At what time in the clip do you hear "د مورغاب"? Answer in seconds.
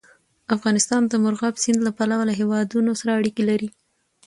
1.07-1.55